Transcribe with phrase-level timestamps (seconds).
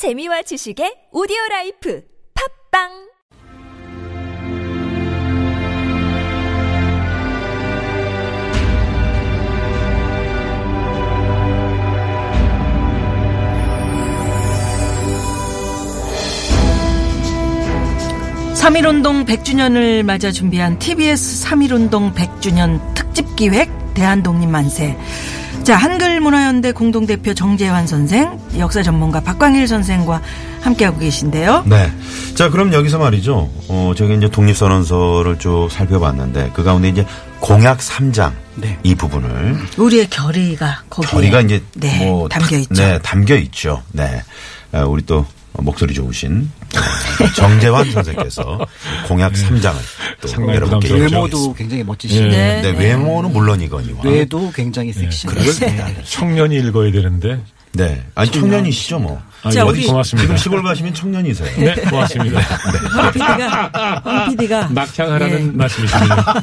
[0.00, 2.02] 재미와 지식의 오디오 라이프
[2.72, 2.88] 팟빵
[18.54, 24.96] 삼일운동 100주년을 맞아 준비한 TBS 삼일운동 100주년 특집 기획 대한독립 만세.
[25.70, 30.20] 자, 한글문화연대 공동대표 정재환 선생, 역사 전문가 박광일 선생과
[30.62, 31.62] 함께하고 계신데요.
[31.64, 31.92] 네.
[32.34, 33.48] 자, 그럼 여기서 말이죠.
[33.68, 37.06] 어, 저기 이제 독립선언서를 쭉 살펴봤는데 그 가운데 이제
[37.38, 38.32] 공약 3장
[38.82, 42.74] 이 부분을 우리의 결의가 거기에 결의가 이제 네, 뭐 담겨 탁- 있죠.
[42.74, 43.82] 네, 담겨 있죠.
[43.92, 44.22] 네.
[44.72, 45.24] 아, 우리 또
[45.58, 48.66] 목소리 좋으신 어, 정재환 선생께서
[49.06, 49.74] 공약 3장을
[50.20, 50.94] 또 상당히 여러분께.
[50.94, 52.62] 외모도 굉장히 멋지시고 네.
[52.62, 55.36] 네, 외모는 물론이거니와 뇌도 굉장히 섹시해요.
[55.38, 55.88] 그렇습니다.
[56.04, 57.40] 청년이 읽어야 되는데.
[57.72, 58.02] 네.
[58.16, 59.22] 아니 청년이시죠 뭐.
[59.42, 60.22] 아, 자, 예, 우리- 고맙습니다.
[60.26, 61.56] 지금 시골 가시면 청년이세요.
[61.58, 62.40] 네, 고맙습니다.
[62.40, 66.34] 황 PD가, 황 PD가 낙향하라는 말씀이십니다.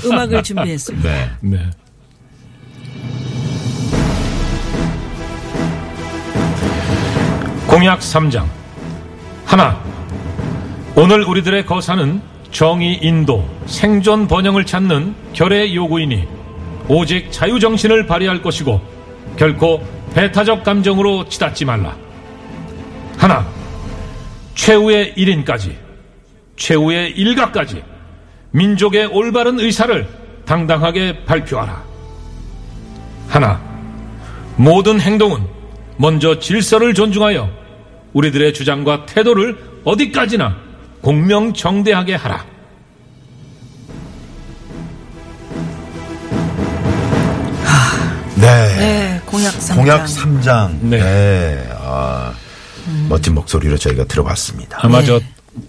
[0.04, 1.38] 음악을 준비했습니다.
[1.40, 1.70] 네.
[7.76, 8.46] 공약 3장.
[9.44, 9.78] 하나.
[10.94, 16.26] 오늘 우리들의 거사는 정의 인도, 생존 번영을 찾는 결의 요구이니
[16.88, 18.80] 오직 자유정신을 발휘할 것이고
[19.36, 21.94] 결코 배타적 감정으로 치닫지 말라.
[23.18, 23.46] 하나.
[24.54, 25.74] 최후의 1인까지,
[26.56, 27.84] 최후의 일가까지
[28.52, 30.08] 민족의 올바른 의사를
[30.46, 31.84] 당당하게 발표하라.
[33.28, 33.60] 하나,
[34.56, 35.46] 모든 행동은
[35.98, 37.65] 먼저 질서를 존중하여
[38.16, 40.56] 우리들의 주장과 태도를 어디까지나
[41.02, 42.46] 공명정대하게 하라.
[48.36, 48.76] 네.
[48.76, 49.74] 네, 공약 3장.
[49.76, 50.78] 공약 3장.
[50.80, 50.98] 네.
[50.98, 51.68] 네.
[51.78, 52.32] 아,
[53.08, 54.78] 멋진 목소리로 저희가 들어봤습니다.
[54.80, 55.06] 아마 네.
[55.06, 55.20] 저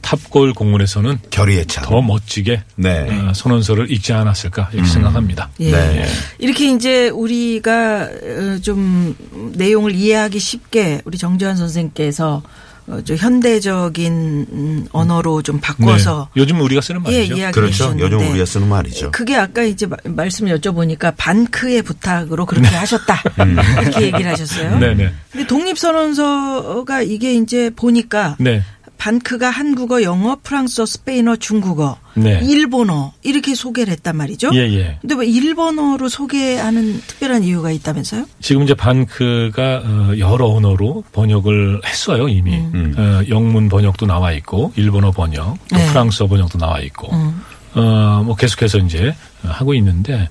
[0.02, 1.84] 탑골 공문에서는 결의의 찬.
[1.84, 3.08] 더 멋지게 네.
[3.10, 5.50] 어, 선언서를 읽지 않았을까 이렇게 생각합니다.
[5.60, 5.72] 예.
[5.72, 6.06] 네.
[6.40, 9.16] 이렇게 이제 우리가 어, 좀
[9.56, 12.44] 내용을 이해하기 쉽게 우리 정재환 선생께서
[12.90, 14.14] 어, 좀 현대적인
[14.50, 16.42] 음, 언어로 좀 바꿔서 네.
[16.42, 17.34] 요즘 우리가 쓰는 예, 말이죠.
[17.36, 17.72] 이야기해 그렇죠.
[17.74, 19.12] 주셨는데 요즘 우리가 쓰는 말이죠.
[19.12, 23.22] 그게 아까 이제 마- 말씀을 여쭤보니까 반크의 부탁으로 그렇게 하셨다.
[23.44, 23.58] 음.
[23.82, 24.80] 이렇게 얘기를 하셨어요.
[24.80, 25.12] 네네.
[25.34, 28.64] 근데 독립선언서가 이게 이제 보니까 네.
[28.98, 32.40] 반크가 한국어, 영어, 프랑스어, 스페인어, 중국어, 네.
[32.44, 34.50] 일본어 이렇게 소개를 했단 말이죠.
[34.54, 34.98] 예, 예.
[35.02, 38.26] 근데 왜 일본어로 소개하는 특별한 이유가 있다면서요?
[38.42, 42.96] 지금 이제 반크가 어, 여러 언어로 번역을 했어요 이미 음.
[42.98, 45.86] 어, 영문 번역도 나와 있고 일본어 번역 또 네.
[45.88, 47.42] 프랑스어 번역도 나와 있고 음.
[47.76, 50.28] 어 뭐 계속해서 이제 하고 있는데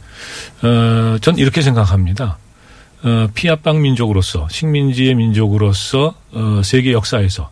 [0.62, 2.38] 어 전 이렇게 생각합니다.
[3.04, 7.50] 어 피아빵 민족으로서 식민지의 민족으로서 어 세계 역사에서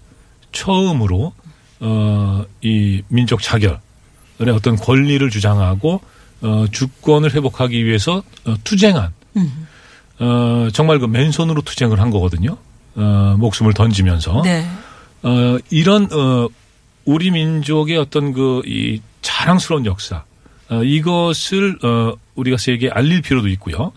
[0.54, 1.32] 처음으로
[1.80, 3.78] 어 이 민족 자결의
[4.54, 6.00] 어떤 권리를 주장하고
[6.40, 9.12] 어 주권을 회복하기 위해서 어, 투쟁한
[10.20, 12.56] 어, 정말 그 맨손으로 투쟁을 한 거거든요.
[12.94, 14.42] 어, 목숨을 던지면서.
[14.44, 14.64] 네.
[15.22, 16.48] 어, 이런, 어,
[17.04, 20.22] 우리 민족의 어떤 그, 이 자랑스러운 역사.
[20.70, 23.92] 어, 이것을, 어, 우리가 세계에 알릴 필요도 있고요.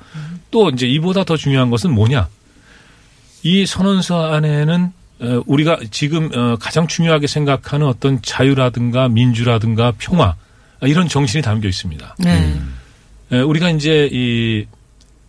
[0.49, 2.27] 또 이제 이보다 더 중요한 것은 뭐냐.
[3.43, 10.35] 이 선언서 안에는 어, 우리가 지금 어, 가장 중요하게 생각하는 어떤 자유라든가 민주라든가 평화
[10.79, 12.15] 아, 이런 정신이 담겨 있습니다.
[12.19, 12.59] 네.
[13.31, 14.65] 에, 우리가 이제 이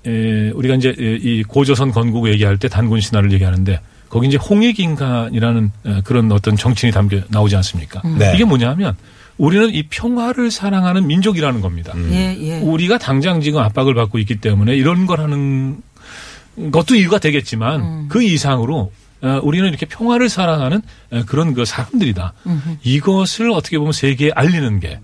[0.07, 6.01] 에, 우리가 이제 이 고조선 건국 얘기할 때 단군 신화를 얘기하는데 거기 이제 홍익인간이라는 에,
[6.05, 8.03] 그런 어떤 정신이 담겨 나오지 않습니까?
[8.19, 8.33] 네.
[8.35, 8.95] 이게 뭐냐면
[9.39, 11.93] 우리는 이 평화를 사랑하는 민족이라는 겁니다.
[12.11, 12.61] 예, 예.
[12.61, 15.81] 우리가 당장 지금 압박을 받고 있기 때문에 이런 걸 하는
[16.73, 18.07] 것도 이유가 되겠지만 음.
[18.09, 18.91] 그 이상으로 어,
[19.43, 22.33] 우리는 이렇게 평화를 사랑하는 어, 그런 그 사람들이다.
[22.83, 25.01] 이것을 어떻게 보면 세계에 알리는 게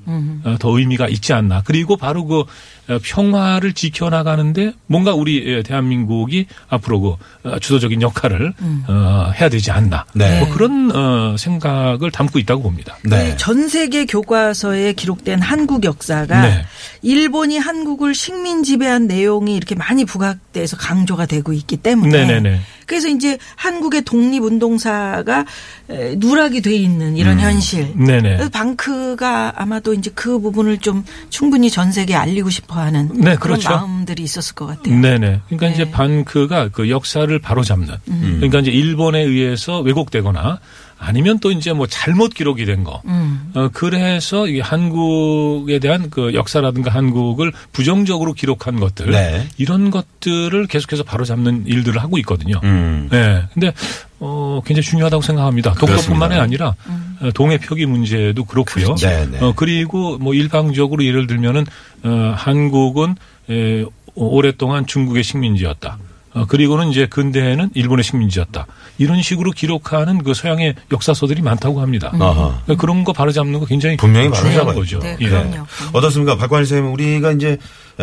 [0.58, 1.62] 더 의미가 있지 않나.
[1.64, 2.44] 그리고 바로 그
[2.86, 7.16] 어, 평화를 지켜나가는데 뭔가 우리 예, 대한민국이 앞으로 그
[7.48, 8.52] 어, 주도적인 역할을
[8.88, 10.04] 어, 해야 되지 않나.
[10.14, 10.40] 네.
[10.40, 12.96] 뭐 그런 어, 생각을 담고 있다고 봅니다.
[13.02, 13.36] 네.
[13.36, 16.66] 전 세계 교과서에 기록된 한국 역사가 네.
[17.02, 22.60] 일본이 한국을 식민 지배한 내용이 이렇게 많이 부각돼서 강조가 되고 있기 때문에 네네네.
[22.86, 25.44] 그래서 이제 한국의 독립운동사가
[25.90, 27.92] 에, 누락이 돼 있는 이런 현실.
[27.96, 28.04] 음.
[28.04, 28.36] 네네.
[28.36, 33.70] 그래서 방크가 아마도 이제 그 부분을 좀 충분히 전 세계에 알리고 싶어하는 네, 그런 그렇죠.
[33.70, 34.98] 마음들이 있었을 것 같아요.
[34.98, 35.40] 네네.
[35.46, 35.72] 그러니까 네.
[35.72, 37.94] 이제 반크가 그 역사를 바로잡는.
[38.08, 38.32] 음.
[38.36, 40.60] 그러니까 이제 일본에 의해서 왜곡되거나
[40.98, 43.02] 아니면 또 이제 뭐 잘못 기록이 된 거.
[43.06, 43.50] 음.
[43.54, 49.10] 어, 그래서 이게 한국에 대한 그 역사라든가 한국을 부정적으로 기록한 것들.
[49.10, 49.46] 네.
[49.58, 52.60] 이런 것들을 계속해서 바로 잡는 일들을 하고 있거든요.
[52.64, 53.08] 음.
[53.10, 53.42] 네.
[53.52, 53.72] 근데
[54.20, 55.74] 어, 굉장히 중요하다고 생각합니다.
[55.74, 56.42] 독도뿐만이 그렇습니다.
[56.42, 56.74] 아니라
[57.20, 58.94] 어, 동해 표기 문제도 그렇고요.
[58.96, 59.38] 네, 네.
[59.40, 61.66] 어, 그리고 뭐 일방적으로 예를 들면은
[62.04, 63.16] 어, 한국은
[63.50, 65.98] 에, 오랫동안 중국의 식민지였다.
[66.34, 68.66] 어, 그리고는 이제 근대에는 일본의 식민지였다.
[68.98, 72.10] 이런 식으로 기록하는 그 서양의 역사서들이 많다고 합니다.
[72.14, 72.60] 아하.
[72.64, 74.74] 그러니까 그런 거 바로잡는 거 굉장히 분명히 바로.
[74.74, 74.98] 거죠.
[74.98, 75.28] 네, 예.
[75.28, 75.64] 그럼요.
[75.92, 76.36] 어떻습니까?
[76.36, 77.56] 박관일 선생님, 우리가 이제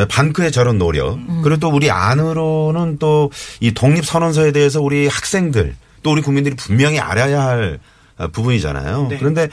[0.10, 3.30] 반크의 저런 노력, 그리고 또 우리 안으로는 또
[3.60, 9.08] 이 독립 선언서에 대해서 우리 학생들, 또 우리 국민들이 분명히 알아야 할 어, 부분이잖아요.
[9.10, 9.18] 네.
[9.18, 9.50] 그런데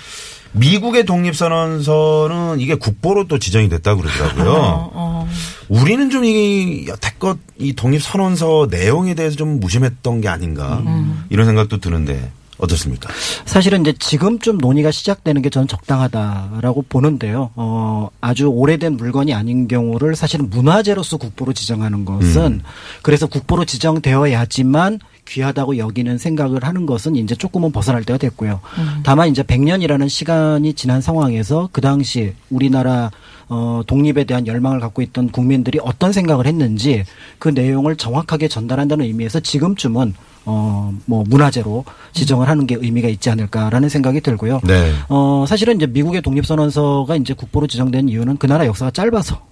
[0.53, 4.53] 미국의 독립선언서는 이게 국보로 또 지정이 됐다고 그러더라고요.
[4.95, 5.29] 어,
[5.69, 10.83] 우리는 좀 이 여태껏 이 독립선언서 내용에 대해서 좀 무심했던 게 아닌가
[11.31, 13.09] 이런 생각도 드는데 어떻습니까?
[13.45, 17.51] 사실은 이제 지금쯤 논의가 시작되는 게 저는 적당하다라고 보는데요.
[17.55, 22.63] 어, 아주 오래된 물건이 아닌 경우를 사실은 문화재로서 국보로 지정하는 것은
[23.03, 28.61] 그래서 국보로 지정되어야지만 귀하다고 여기는 생각을 하는 것은 이제 조금은 벗어날 때가 됐고요.
[29.03, 33.11] 다만 이제 100년이라는 시간이 지난 상황에서 그 당시 우리나라
[33.51, 37.05] 어, 독립에 대한 열망을 갖고 있던 국민들이 어떤 생각을 했는지
[37.39, 40.15] 그 내용을 정확하게 전달한다는 의미에서 지금쯤은
[40.51, 44.61] 어, 뭐 문화재로 지정을 하는 게 의미가 있지 않을까라는 생각이 들고요.
[44.65, 44.93] 네.
[45.11, 49.43] 어, 사실은 이제 미국의 독립선언서가 이제 국보로 지정된 이유는 그 나라 역사가 짧아서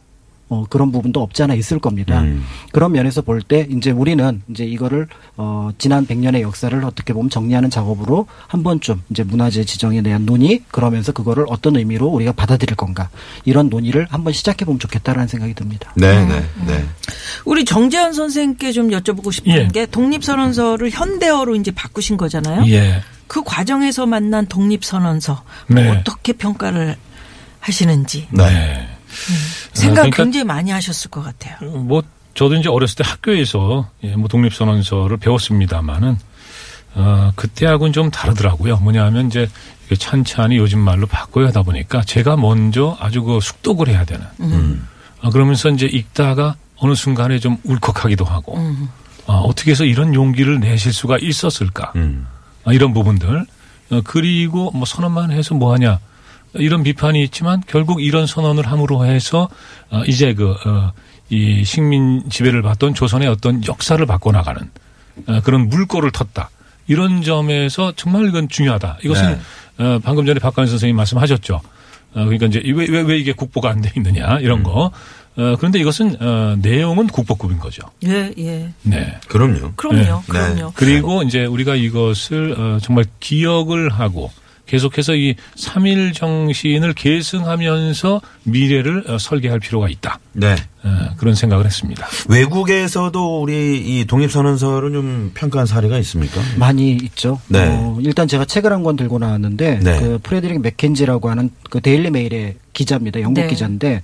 [0.48, 2.20] 어, 그런 부분도 없지 않아 있을 겁니다.
[2.20, 2.44] 음.
[2.72, 7.70] 그런 면에서 볼 때 이제 우리는 이제 이거를 어, 지난 100년의 역사를 어떻게 보면 정리하는
[7.70, 13.08] 작업으로 한 번쯤 이제 문화재 지정에 대한 논의 그러면서 그거를 어떤 의미로 우리가 받아들일 건가
[13.44, 15.92] 이런 논의를 한번 시작해 보면 좋겠다라는 생각이 듭니다.
[15.96, 16.84] 네, 네, 네.
[17.44, 19.68] 우리 정재환 선생님께 좀 여쭤보고 싶은 예.
[19.68, 22.64] 게 독립선언서를 현대어로 이제 바꾸신 거잖아요.
[22.72, 23.02] 예.
[23.26, 25.90] 그 과정에서 만난 독립선언서 뭐 네.
[25.90, 26.96] 어떻게 평가를
[27.60, 28.88] 하시는지 네.
[29.76, 31.56] 생각 그러니까- 굉장히 많이 하셨을 것 같아요.
[31.70, 32.02] 뭐
[32.34, 36.18] 저도 이제 어렸을 때 학교에서 예, 뭐 독립선언서를 배웠습니다만은
[36.94, 38.78] 어, 그때하고는 좀 다르더라고요.
[38.78, 39.48] 뭐냐하면 이제
[39.86, 44.24] 이게 찬찬히 요즘 말로 바꿔야 하다 보니까 제가 먼저 아주 그 숙독을 해야 되는.
[45.20, 48.58] 아, 그러면서 이제 읽다가 어느 순간에 좀 울컥하기도 하고
[49.26, 51.92] 아, 어떻게 해서 이런 용기를 내실 수가 있었을까?
[51.96, 52.26] 음.
[52.64, 53.46] 아, 이런 부분들.
[53.90, 55.98] 어, 그리고 뭐 선언만 해서 뭐 하냐.
[56.58, 59.48] 이런 비판이 있지만 결국 이런 선언을 함으로 해서
[59.90, 60.92] 어, 이제 그, 어,
[61.28, 64.70] 이 식민 지배를 받던 조선의 어떤 역사를 바꿔나가는
[65.26, 66.48] 어, 그런 물꼬를 텄다.
[66.88, 68.98] 이런 점에서 정말 이건 중요하다.
[69.02, 69.38] 이것은
[69.78, 71.56] 어, 방금 전에 박관희 선생님 말씀하셨죠.
[71.56, 74.90] 어, 그러니까 이제 왜, 왜, 왜 이게 국보가 안 돼 있느냐 이런 거.
[75.38, 77.82] 어, 그런데 이것은 어, 내용은 국보급인 거죠.
[78.06, 78.70] 예, 예.
[78.82, 79.18] 네.
[79.28, 79.72] 그럼요.
[79.76, 79.98] 그럼요.
[79.98, 80.20] 네.
[80.28, 80.72] 그럼요.
[80.74, 84.30] 그리고 이제 우리가 이것을 어, 정말 기억을 하고
[84.66, 90.18] 계속해서 이3.1 정신을 계승하면서 미래를 어, 설계할 필요가 있다.
[90.32, 90.56] 네.
[90.82, 92.06] 어, 그런 생각을 했습니다.
[92.28, 96.40] 외국에서도 우리 이 독립선언서를 좀 평가한 사례가 있습니까?
[96.56, 97.40] 많이 있죠.
[97.48, 97.66] 네.
[97.68, 99.98] 어, 일단 제가 책을 한 권 들고 나왔는데 네.
[99.98, 103.20] 그 프레드릭 맥켄지라고 하는 그 데일리 메일의 기자입니다.
[103.20, 103.48] 영국 네.
[103.48, 104.02] 기자인데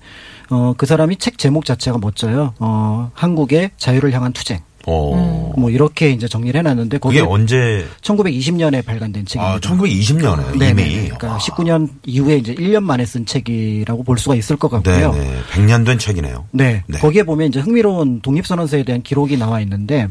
[0.51, 2.55] 어, 그 사람이 책 제목 자체가 멋져요.
[2.59, 4.59] 어, 한국의 자유를 향한 투쟁.
[4.87, 5.53] 어.
[5.57, 9.55] 뭐 이렇게 이제 정리를 해놨는데 그게 거기 언제 1920년에 발간된 책입니다.
[9.55, 10.83] 아, 1920년에 네, 이미.
[10.83, 11.09] 네.
[11.09, 15.13] 그러니까 19년 이후에 이제 1년 만에 쓴 책이라고 볼 수가 있을 것 같고요.
[15.13, 15.39] 네, 네.
[15.53, 16.47] 100년 된 책이네요.
[16.53, 16.83] 네.
[16.87, 16.99] 네.
[16.99, 20.09] 거기에 보면 이제 흥미로운 독립선언서에 대한 기록이 나와 있는데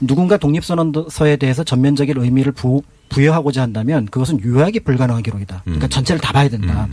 [0.00, 2.82] 누군가 독립선언서에 대해서 전면적인 의미를 부,
[3.14, 5.62] 부여하고자 한다면 그것은 요약이 불가능한 기록이다.
[5.64, 6.88] 그러니까 전체를 다 봐야 된다.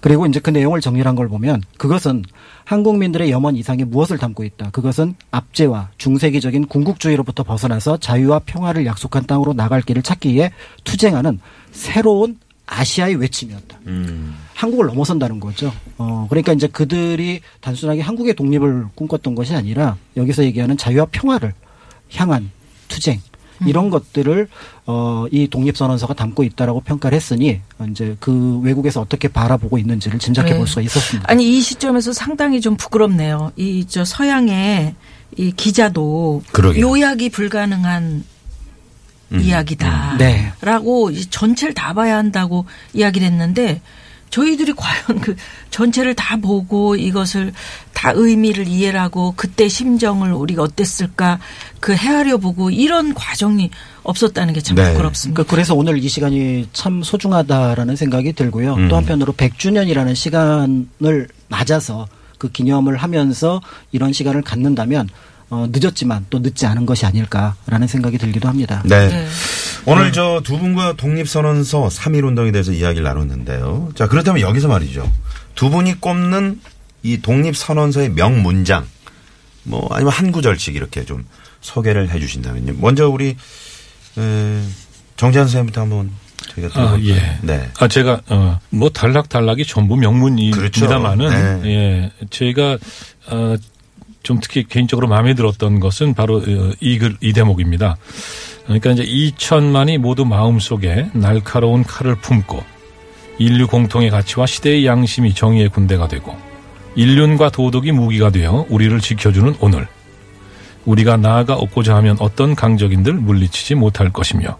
[0.00, 2.24] 그리고 이제 그 내용을 정리한 걸 보면 그것은
[2.64, 4.70] 한국민들의 염원 이상의 무엇을 담고 있다.
[4.70, 10.52] 그것은 압제와 중세기적인 군국주의로부터 벗어나서 자유와 평화를 약속한 땅으로 나갈 길을 찾기 위해
[10.84, 13.78] 투쟁하는 새로운 아시아의 외침이었다.
[13.86, 14.36] 음.
[14.54, 15.72] 한국을 넘어선다는 거죠.
[15.96, 21.54] 어, 그러니까 이제 그들이 단순하게 한국의 독립을 꿈꿨던 것이 아니라 여기서 얘기하는 자유와 평화를
[22.14, 22.50] 향한
[22.88, 23.20] 투쟁.
[23.66, 24.48] 이런 것들을
[24.86, 27.60] 어, 이 독립선언서가 담고 있다라고 평가를 했으니
[27.90, 30.66] 이제 그 외국에서 어떻게 바라보고 있는지를 짐작해 볼 네.
[30.66, 31.30] 수가 있었습니다.
[31.30, 33.52] 아니 이 시점에서 상당히 좀 부끄럽네요.
[33.56, 34.94] 이 저 서양의
[35.36, 36.86] 이 기자도 그러게요.
[36.88, 38.24] 요약이 불가능한
[39.32, 39.40] 음.
[39.40, 41.16] 이야기다라고 네.
[41.18, 43.80] 이 전체를 다 봐야 한다고 이야기를 했는데
[44.30, 45.36] 저희들이 과연 그
[45.70, 47.52] 전체를 다 보고 이것을
[47.92, 51.38] 다 의미를 이해하고 그때 심정을 우리가 어땠을까
[51.80, 53.70] 그 헤아려 보고 이런 과정이
[54.02, 54.92] 없었다는 게참 네.
[54.92, 55.36] 부끄럽습니다.
[55.36, 58.74] 그러니까 그래서 오늘 이 시간이 참 소중하다라는 생각이 들고요.
[58.74, 58.88] 음.
[58.88, 62.06] 또 한편으로 100주년이라는 시간을 맞아서
[62.38, 63.60] 그 기념을 하면서
[63.92, 65.08] 이런 시간을 갖는다면
[65.50, 68.82] 어, 늦었지만 또 늦지 않은 것이 아닐까라는 생각이 들기도 합니다.
[68.84, 69.08] 네.
[69.08, 69.26] 네.
[69.90, 73.90] 오늘 저두 분과 독립선언서 3.1 운동에 대해서 이야기를 나눴는데요.
[73.94, 75.10] 자, 그렇다면 여기서 말이죠.
[75.54, 76.60] 두 분이 꼽는
[77.02, 78.86] 이 독립선언서의 명문장,
[79.62, 81.24] 뭐, 아니면 한 구절씩 이렇게 좀
[81.62, 82.74] 소개를 해 주신다면요.
[82.78, 83.36] 먼저 우리,
[84.18, 84.62] 에,
[85.16, 86.10] 정재한 선생님부터 한번
[86.54, 86.98] 저희가 아?
[87.02, 87.38] 예.
[87.42, 87.70] 네.
[87.78, 91.68] 아, 제가, 어, 뭐, 단락단락이 전부 명문입니다만은, 그렇죠.
[91.68, 92.78] 예, 저희가,
[93.28, 93.56] 어,
[94.22, 97.96] 좀 특히 개인적으로 마음에 들었던 것은 바로 어, 이 글, 이 대목입니다.
[98.68, 102.62] 그러니까 이제 2천만이 모두 마음속에 날카로운 칼을 품고
[103.38, 106.36] 인류 공통의 가치와 시대의 양심이 정의의 군대가 되고
[106.94, 109.88] 인륜과 도덕이 무기가 되어 우리를 지켜주는 오늘.
[110.84, 114.56] 우리가 나아가 얻고자 하면 어떤 강적인들 물리치지 못할 것이며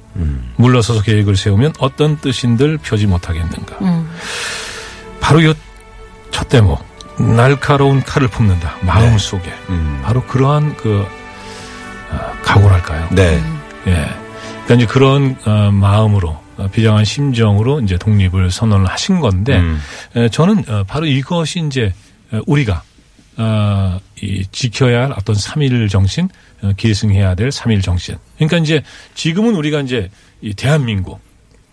[0.57, 3.79] 물러서서 계획을 세우면 어떤 뜻인들 펴지 못하겠는가.
[5.21, 6.83] 바로 이첫 대목
[7.19, 10.01] 날카로운 칼을 품는다 마음속에 음.
[10.05, 11.07] 바로 그러한 그
[12.11, 13.09] 어, 각오랄까요.
[13.13, 13.43] 네.
[13.89, 14.29] 예.
[14.65, 19.81] 그러니까 이제 그런 어, 마음으로 어, 비장한 심정으로 이제 독립을 선언을 하신 건데 음.
[20.17, 21.93] 에, 저는 어, 바로 이것이 이제
[22.33, 22.83] 어, 우리가
[23.39, 26.29] 어, 이 지켜야 할 어떤 삼일 정신,
[26.63, 28.17] 어, 계승해야 될 삼일 정신.
[28.37, 28.83] 그러니까 이제
[29.15, 31.21] 지금은 우리가 이제 이 대한민국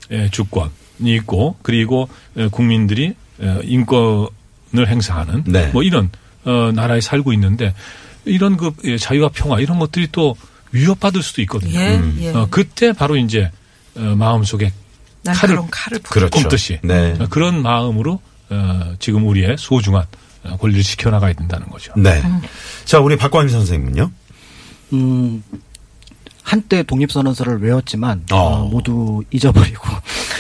[0.10, 0.70] 의 주권이
[1.00, 2.08] 있고 그리고
[2.38, 5.68] 에, 국민들이 에, 인권을 행사하는 네.
[5.74, 6.12] 뭐 이런
[6.46, 7.74] 어, 나라에 살고 있는데
[8.24, 10.36] 이런 그 예, 자유와 평화 이런 것들이 또
[10.76, 11.80] 위협받을 수도 있거든요.
[11.80, 12.18] 예, 음.
[12.22, 12.30] 예.
[12.30, 13.50] 어, 그때 바로 이제
[13.96, 14.72] 어, 마음속에
[15.24, 15.68] 칼을 품
[16.10, 16.40] 그렇죠.
[16.40, 17.16] 품듯이 네.
[17.20, 20.06] 어, 그런 마음으로 어, 지금 우리의 소중한
[20.44, 21.94] 어, 권리를 지켜나가야 된다는 거죠.
[21.98, 22.22] 네.
[22.86, 24.12] 자, 우리 박광일 선생님은요?
[24.94, 25.44] 음,
[26.44, 28.36] 한때 독립선언서를 외웠지만 어.
[28.38, 29.88] 어, 모두 잊어버리고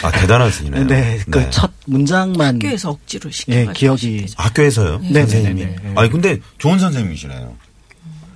[0.04, 0.86] 아, 대단하시네요.
[0.88, 4.26] 네, 그첫 문장만 학교에서 억지로 예, 시켜가지고 기억이.
[4.38, 5.00] 학교에서요?
[5.00, 5.66] 네, 선생님이.
[5.66, 5.94] 네, 네, 네.
[5.96, 7.56] 아니, 근데 좋은 선생님이시네요.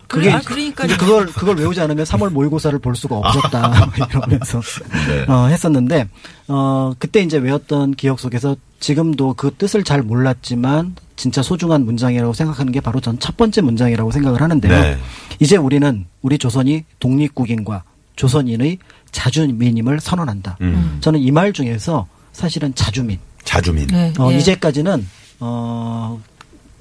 [0.10, 4.60] 그래, 아, 그러니까 그걸 그걸 외우지 않으면 3월 모의고사를 볼 수가 없었다 이러면서
[5.08, 5.26] 네.
[5.32, 6.08] 어, 했었는데
[6.48, 12.72] 어 그때 이제 외웠던 기억 속에서 지금도 그 뜻을 잘 몰랐지만 진짜 소중한 문장이라고 생각하는
[12.72, 14.72] 게 바로 전 첫 번째 문장이라고 생각을 하는데요.
[14.82, 14.98] 네.
[15.40, 17.84] 이제 우리는 우리 조선이 독립국인과
[18.16, 18.78] 조선인의
[19.12, 20.58] 자주민임을 선언한다.
[20.62, 20.98] 음.
[21.02, 23.20] 저는 이 말 중에서 사실은 자주민.
[23.44, 23.88] 자주민.
[23.88, 24.38] 네, 어, 예.
[24.38, 25.08] 이제까지는
[25.42, 26.20] 어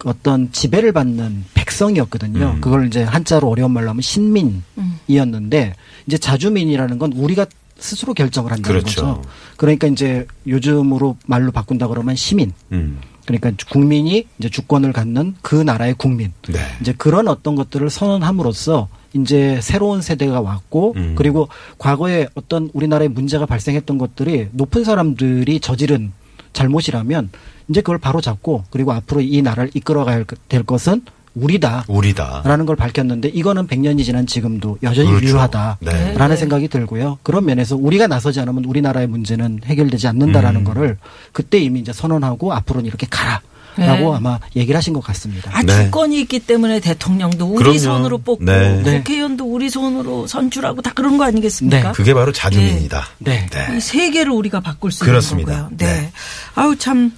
[0.05, 2.55] 어떤 지배를 받는 백성이었거든요.
[2.57, 2.61] 음.
[2.61, 5.75] 그걸 이제 한자로 어려운 말로 하면 신민이었는데
[6.07, 7.47] 이제 자주민이라는 건 우리가
[7.78, 9.00] 스스로 결정을 한다는 그렇죠.
[9.00, 9.23] 거죠.
[9.57, 12.52] 그러니까 이제 요즘으로 말로 바꾼다 그러면 시민.
[12.73, 13.00] 음.
[13.26, 16.33] 그러니까 국민이 이제 주권을 갖는 그 나라의 국민.
[16.49, 16.59] 네.
[16.81, 21.14] 이제 그런 어떤 것들을 선언함으로써 이제 새로운 세대가 왔고 음.
[21.17, 26.12] 그리고 과거에 어떤 우리나라에 문제가 발생했던 것들이 높은 사람들이 저지른
[26.52, 27.31] 잘못이라면
[27.69, 31.02] 이제 그걸 바로 잡고 그리고 앞으로 이 나라를 이끌어가야 될 것은
[31.35, 31.85] 우리다.
[31.88, 32.43] 우리다.
[32.45, 35.26] 라는 걸 밝혔는데 이거는 100년이 지난 지금도 여전히 그렇죠.
[35.26, 36.14] 유효하다라는 네.
[36.17, 36.37] 네.
[36.37, 37.19] 생각이 들고요.
[37.23, 40.64] 그런 면에서 우리가 나서지 않으면 우리나라의 문제는 해결되지 않는다라는 음.
[40.64, 40.99] 거를
[41.33, 43.40] 그때 이미 이제 선언하고 앞으로는 이렇게 가라
[43.87, 44.16] 라고 네.
[44.16, 45.50] 아마 얘기를 하신 것 같습니다.
[45.54, 45.85] 아, 네.
[45.85, 47.78] 주권이 있기 때문에 대통령도 우리 그럼요.
[47.78, 48.82] 손으로 뽑고 네.
[48.82, 48.99] 네.
[48.99, 51.88] 국회의원도 우리 손으로 선출하고 다 그런 거 아니겠습니까?
[51.88, 51.92] 네.
[51.92, 53.04] 그게 바로 자주민이다.
[53.18, 53.47] 네.
[53.76, 55.52] 이 세계를 우리가 바꿀 수 그렇습니다.
[55.52, 55.76] 있는 거고요.
[55.78, 56.00] 네.
[56.00, 56.12] 네.
[56.54, 57.12] 아우 참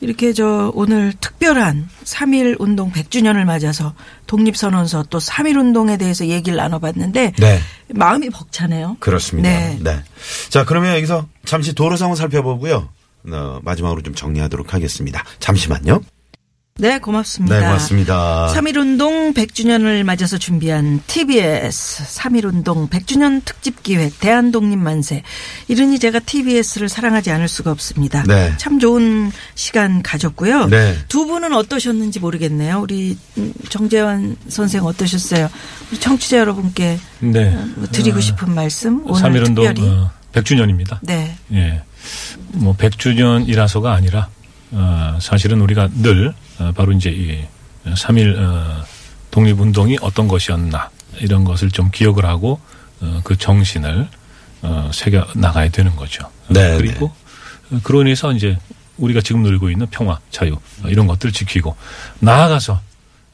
[0.00, 3.94] 이렇게 저 오늘 특별한 3.1 운동 100주년을 맞아서
[4.26, 7.60] 독립선언서 또 3.1 운동에 대해서 얘기를 나눠봤는데 네.
[7.94, 8.96] 마음이 벅차네요.
[8.98, 9.48] 그렇습니다.
[9.48, 9.78] 네.
[9.80, 10.02] 네.
[10.50, 12.88] 자, 그러면 여기서 잠시 도로 상황 살펴보고요.
[13.30, 15.24] 어, 마지막으로 좀 정리하도록 하겠습니다.
[15.38, 16.00] 잠시만요.
[16.78, 17.60] 네, 고맙습니다.
[17.60, 18.50] 네, 고맙습니다.
[18.54, 25.22] 3.1운동 100주년을 맞아서 준비한 TBS 3.1운동 100주년 특집 기획 대한독립만세.
[25.68, 28.22] 이러니 제가 TBS를 사랑하지 않을 수가 없습니다.
[28.26, 28.54] 네.
[28.56, 30.68] 참 좋은 시간 가졌고요.
[30.68, 30.96] 네.
[31.08, 32.80] 두 분은 어떠셨는지 모르겠네요.
[32.80, 35.50] 우리 음, 정재환 선생 어떠셨어요?
[35.90, 37.50] 우리 청취자 여러분께 네.
[37.76, 39.88] 뭐 드리고 싶은 말씀 오늘 3.1 운동 특별히.
[39.90, 40.98] 어, 100주년입니다.
[41.02, 41.36] 네.
[41.52, 41.82] 예.
[42.48, 44.28] 뭐 100주년이라서가 아니라
[44.72, 47.46] 어, 사실은 우리가 늘 어, 바로 이제
[47.84, 48.84] 이3.1 어,
[49.30, 50.90] 독립운동이 어떤 것이었나
[51.20, 52.60] 이런 것을 좀 기억을 하고
[53.00, 54.08] 어, 그 정신을
[54.62, 56.24] 어, 새겨 나가야 되는 거죠.
[56.24, 57.12] 어, 네, 그리고
[57.70, 58.56] 어, 그로 인해서 이제
[58.98, 61.76] 우리가 지금 누리고 있는 평화, 자유 어, 이런 것들을 지키고
[62.20, 62.80] 나아가서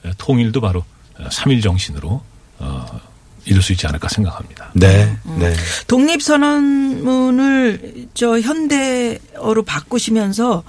[0.04, 0.84] 어, 통일도 바로
[1.18, 2.22] 3.1 정신으로
[2.60, 3.00] 어,
[3.48, 4.70] 이룰 수 있지 않을까 생각합니다.
[4.74, 5.16] 네.
[5.38, 5.54] 네.
[5.86, 10.62] 독립선언문을 저 현대어로 바꾸시면서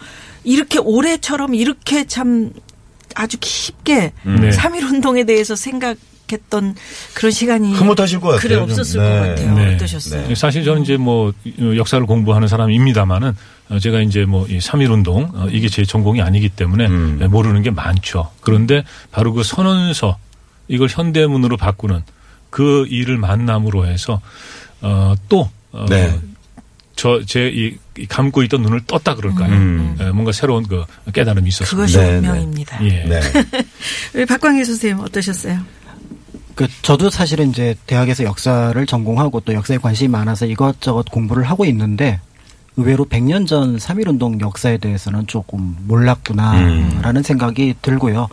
[0.44, 2.52] 이렇게 올해처럼 이렇게 참
[3.16, 4.50] 아주 깊게 네.
[4.50, 5.98] 3.1 운동에 대해서 생각
[6.32, 6.76] 했던
[7.16, 8.42] 그런 시간이 흐뭇하실 것 같아요.
[8.42, 8.64] 그래 좀.
[8.66, 9.10] 없었을 네.
[9.10, 9.56] 것 같아요.
[9.56, 9.76] 네.
[9.76, 10.28] 어떠셨어요?
[10.28, 10.36] 네.
[10.36, 11.34] 사실 저는 이제 뭐
[11.76, 13.36] 역사를 공부하는 사람입니다만은
[13.70, 17.28] 어, 제가 이제 뭐이 3.1 운동 어, 이게 제 전공이 아니기 때문에 음.
[17.32, 18.30] 모르는 게 많죠.
[18.42, 20.20] 그런데 바로 그 선언서
[20.68, 22.04] 이걸 현대문으로 바꾸는
[22.50, 24.22] 그 일을 만남으로 해서
[24.82, 26.20] 어 또 어, 네.
[26.96, 27.77] 저제 이
[28.08, 29.53] 감고 있던 눈을 떴다 그럴까요?
[29.53, 29.96] 음.
[30.01, 31.75] 예, 뭔가 새로운 그 깨달음이 있었습니다.
[31.75, 32.84] 그것이 네, 운명입니다.
[32.86, 33.03] 예.
[33.06, 33.22] 네.
[34.15, 35.60] 우리 박광일 선생님 어떠셨어요?
[36.56, 42.20] 그 저도 사실은 이제 대학에서 역사를 전공하고 또 역사에 관심이 많아서 이것저것 공부를 하고 있는데
[42.75, 48.27] 의외로 100년 전 3.1 운동 역사에 대해서는 조금 몰랐구나라는 생각이 들고요.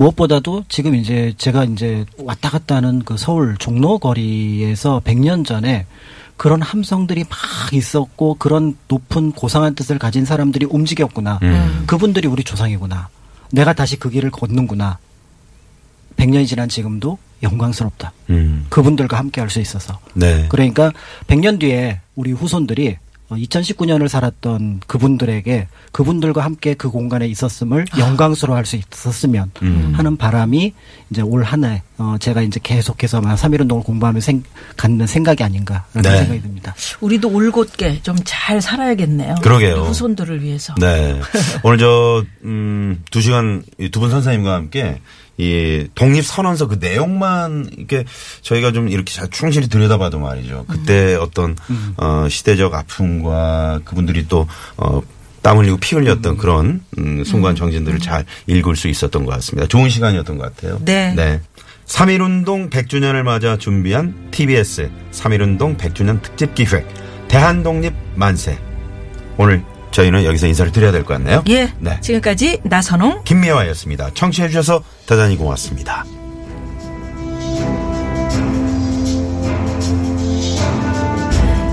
[0.00, 5.86] 무엇보다도 지금 이제 제가 이제 왔다 갔다 하는 그 서울 종로 거리에서 100년 전에
[6.38, 7.38] 그런 함성들이 막
[7.74, 11.38] 있었고 그런 높은 고상한 뜻을 가진 사람들이 움직였구나.
[11.42, 11.84] 음.
[11.86, 13.10] 그분들이 우리 조상이구나.
[13.52, 14.96] 내가 다시 그 길을 걷는구나.
[16.16, 18.12] 100년이 지난 지금도 영광스럽다.
[18.30, 18.66] 음.
[18.70, 19.98] 그분들과 함께 할 수 있어서.
[20.14, 20.46] 네.
[20.48, 20.92] 그러니까
[21.26, 22.96] 100년 뒤에 우리 후손들이
[23.36, 29.58] 2019년을 살았던 그분들에게 그분들과 함께 그 공간에 있었음을 영광스러워 할 수 있었으면 아.
[29.62, 29.92] 음.
[29.96, 30.72] 하는 바람이
[31.10, 34.42] 이제 올 한해 어 제가 이제 계속해서 3.1운동을 공부하며 생,
[34.76, 36.18] 갖는 생각이 아닌가라는 네.
[36.18, 36.74] 생각이 듭니다.
[37.00, 39.36] 우리도 올곧게 좀 잘 살아야겠네요.
[39.42, 39.74] 그러게요.
[39.76, 40.74] 우리 후손들을 위해서.
[40.80, 41.20] 네.
[41.62, 45.00] 오늘 저, 음, 두 시간 두 분 선생님과 함께
[45.40, 48.04] 이 독립 선언서 그 내용만 이렇게
[48.42, 50.66] 저희가 좀 이렇게 잘 충실히 들여다봐도 말이죠.
[50.68, 51.56] 그때 어떤,
[51.96, 55.00] 어, 시대적 아픔과 그분들이 또, 어,
[55.40, 59.66] 땀 흘리고 피 흘렸던 그런 음, 순간 정신들을 잘 읽을 수 있었던 것 같습니다.
[59.66, 60.78] 좋은 시간이었던 것 같아요.
[60.84, 61.14] 네.
[61.16, 61.40] 네.
[61.86, 66.86] 3.1운동 100주년을 맞아 준비한 TBS 3.1운동 100주년 특집 기획
[67.28, 68.58] 대한독립 만세.
[69.38, 71.42] 오늘 저희는 여기서 인사를 드려야 될 것 같네요.
[71.48, 71.72] 예.
[71.78, 71.98] 네.
[72.00, 73.24] 지금까지 나선홍.
[73.24, 74.10] 김미화였습니다.
[74.14, 76.04] 청취해 주셔서 대단히 고맙습니다.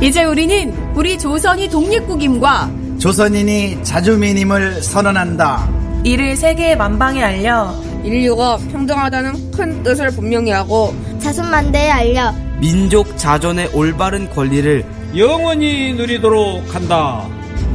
[0.02, 5.68] 이제 우리는 우리 조선이 독립국임과 조선인이 자주민임을 선언한다.
[6.04, 14.30] 이를 세계 만방에 알려 인류가 평등하다는 큰 뜻을 분명히 하고 자손만대에 알려 민족 자존의 올바른
[14.30, 14.86] 권리를
[15.18, 17.28] 영원히 누리도록 한다.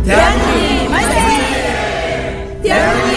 [0.05, 1.17] 대한민국 만세!
[2.63, 3.12] 대한민국